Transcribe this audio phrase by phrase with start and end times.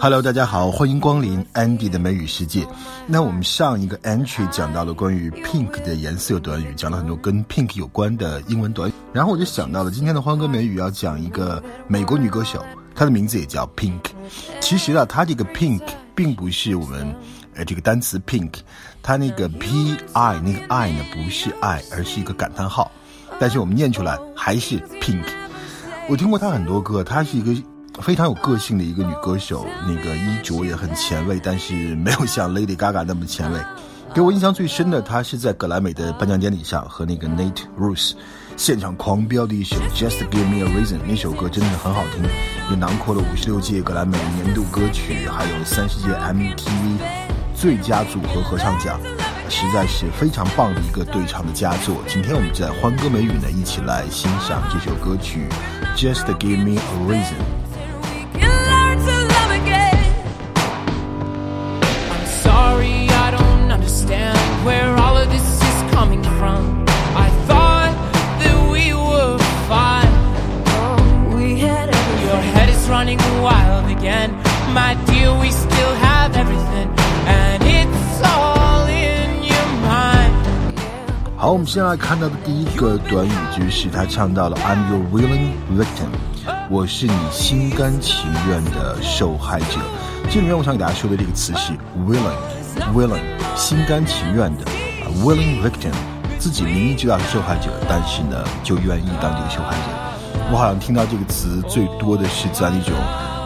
[0.00, 2.64] Hello，大家好，欢迎光临 Andy 的美语世界。
[3.04, 8.92] 那我们上一个 entry 讲到了关于 pink 的颜色短语，讲了很多跟 pink 有关的英文短语。
[9.12, 12.64] 然后我就想到了今天的欢歌美语要讲一个美国女歌手，
[12.94, 13.98] 她的名字也叫 Pink。
[14.60, 15.82] 其实啊，她这个 pink
[16.14, 17.12] 并不是我们
[17.56, 18.52] 呃这个单词 pink，
[19.02, 22.88] 它那个 p i 那个 i 呢不是 i，而是一个感叹号。
[23.40, 25.24] 但是我们念出来还是 pink。
[26.08, 27.60] 我听过她很多歌，她是一个。
[28.00, 33.60] 非常有个性的一个女歌手，那个衣着也很前卫，但是没有像 Lady Gaga 那么前卫。
[34.14, 38.12] 给我印象最深的，她是在格莱美的颁奖典礼上和那个 Nate Ruess
[38.56, 42.22] 现场狂飙的一首 Just Give Me a Reason，那首歌真的很好听，
[42.70, 46.98] 也囊括了五十六届格莱美年度歌曲，还有三十届 MTV
[47.54, 48.98] 最佳组合合唱奖，
[49.50, 51.96] 实在是非常棒的一个对唱的佳作。
[52.06, 55.48] 今天我们就在欢歌美语呢，一起来欣赏这首歌曲
[55.94, 57.57] Just Give Me a Reason。
[72.88, 74.30] Running wild again
[74.72, 76.88] my view we still have everything
[77.26, 79.54] and it's all in you
[81.36, 86.08] 好，我们现在看到的第一个短语就是他唱到了 "I'm your willing victim"，
[86.68, 89.78] 我是你心甘情愿的受害者。
[90.30, 91.74] 这里面我想给大家说的这个词是
[92.06, 93.22] willing，willing，
[93.54, 94.64] 心甘情愿的
[95.22, 95.92] ，willing victim，
[96.38, 100.07] 自己明明知道是受害者，但是呢就愿意当这个受害者。
[100.50, 102.92] 我好像听到这个词最多的是在那种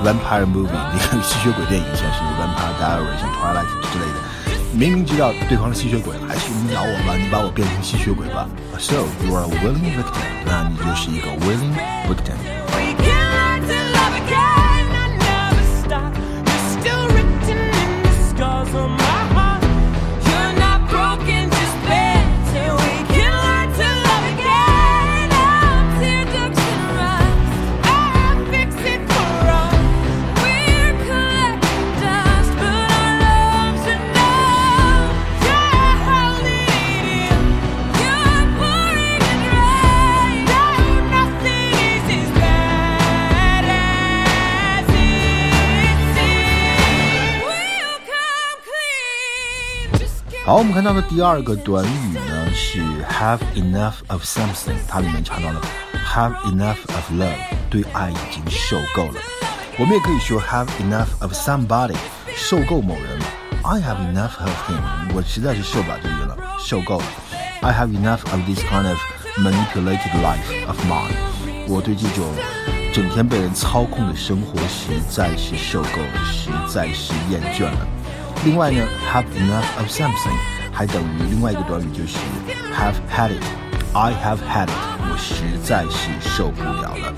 [0.03, 4.19] vampire movie，那个吸血鬼电影，像是 vampire diary，像 Twilight 之类的。
[4.73, 8.49] 明明知道对方是吸血鬼，还是你咬我吧，你把我变成吸血鬼吧。
[8.79, 11.62] So you are a willing victim，那你就是一个 willing
[50.53, 55.59] 好，我们看到的第二个短语呢是 have enough of something，它里面唱到了
[56.07, 57.39] have enough of love，
[57.71, 59.15] 对爱已经受够了。
[59.79, 61.97] 我们也可以说 have enough of somebody，
[62.37, 63.25] 受够某人了。
[63.63, 67.05] I have enough of him，我实在是受不了这个了，受够了。
[67.63, 68.99] I have enough of this kind of
[69.39, 71.17] manipulated life of mine，
[71.67, 72.27] 我对这种
[72.93, 78.02] 整天被人操控的生活实在是受够了，实在是厌倦了。
[78.46, 78.82] 另外呢，
[79.12, 80.38] have enough of something
[80.72, 82.18] 还等于另外一个短语就是
[82.74, 84.72] have had it。I have had it，
[85.10, 87.14] 我实在是受不了了。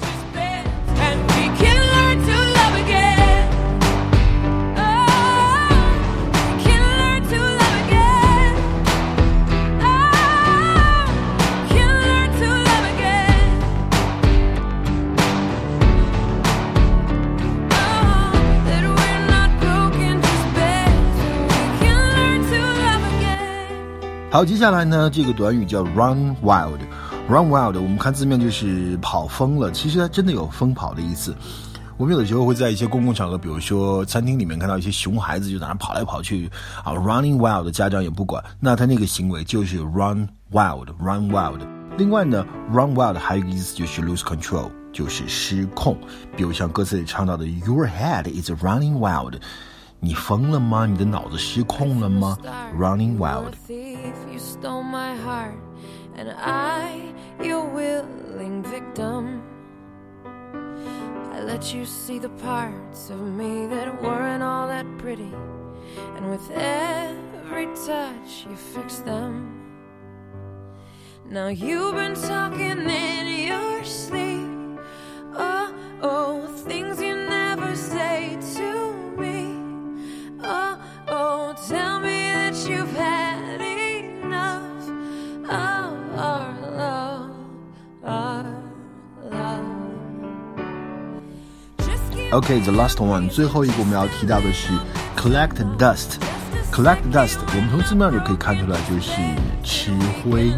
[24.35, 26.81] 好，接下来呢，这个短语叫 run wild。
[27.29, 31.33] run wild，我们看字面就是跑疯了，其实它真的有疯跑的意思。
[31.97, 36.51] 我们有的时候会在一些公共场合，比如说餐厅里面看到一些熊孩子就在那跑来跑去
[36.83, 41.61] 啊，running wild，家长也不管，那他那个行为就是 run wild，run wild。
[41.97, 45.97] 另外呢，run wild 还有一个意思就是 lose control，就是失控。
[46.37, 49.35] 比如像歌词里唱到的，Your head is running wild。
[50.04, 50.86] 你疯了吗？
[50.86, 52.38] 你的脑子失控了吗？
[52.78, 53.54] Running wild.
[53.68, 55.60] You stole my heart,
[56.16, 59.42] and I, your willing victim.
[61.34, 65.34] I let you see the parts of me that weren't all that pretty,
[66.18, 69.56] and with every touch, you fixed them.
[71.30, 74.43] Now you've been talking in your sleep.
[92.35, 94.73] OK，the last one，最后一个我们要提到的是
[95.17, 96.19] collect dust。
[96.73, 99.13] collect dust，我们从字面就可以看出来，就是
[99.63, 100.51] 吃灰。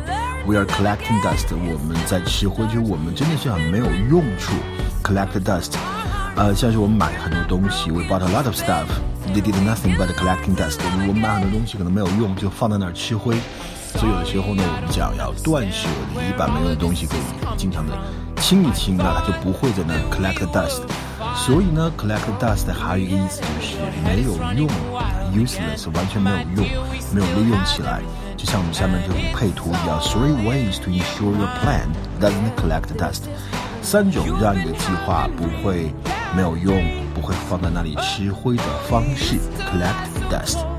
[0.46, 4.54] We are collecting dust，我们在吃灰，就是我们真的是很没有用处。
[5.04, 5.74] collect dust。
[6.36, 8.86] 呃，像是我们买很多东西，we bought a lot of stuff,
[9.34, 10.78] they did nothing but collecting dust。
[10.80, 13.36] 我们买很多东西可能没有用，就放在那儿吃灰。
[13.96, 17.20] 所以有的时候呢，我们讲要断舍离，把没用的东西可以
[17.54, 17.92] 经常的
[18.40, 20.80] 清一清，那它就不会在那 collect dust。
[21.34, 24.68] 所以呢，collect dust 还有一个意思就是没有用
[25.32, 26.66] ，useless，完全没有用，
[27.12, 28.00] 没有利用起来。
[28.36, 31.88] 就像我们下面这幅配图一样，three ways to ensure your plan
[32.20, 33.22] doesn't collect dust。
[33.82, 35.94] 三种让你的计划不会
[36.34, 36.82] 没有用，
[37.14, 39.36] 不会放在那里吃灰的方式
[39.70, 40.75] ，collect dust。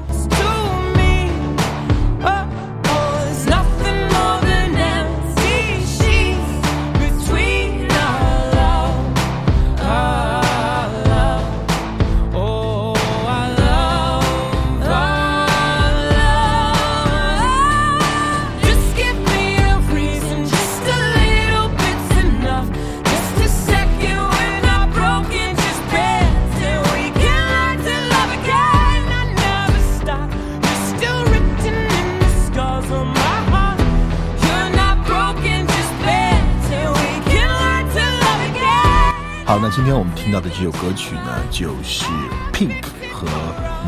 [39.59, 42.05] 那今天我们听到的这首歌曲呢，就是
[42.53, 43.27] Pink 和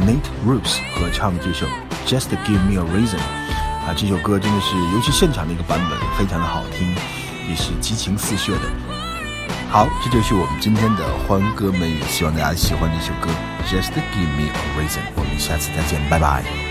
[0.01, 1.67] Nate Ruess 合唱的这首
[2.07, 3.19] Just Give Me a Reason。
[3.85, 6.95] 啊，这首歌真的是，尤其现场的一个版本，非常的好听，
[7.47, 8.61] 也是激情四射的。
[9.69, 13.29] 好，这就是我们今天的欢歌美语，希望大家喜欢这首歌
[13.67, 15.01] Just Give Me a Reason。
[15.15, 16.68] 我们下次再见，拜拜。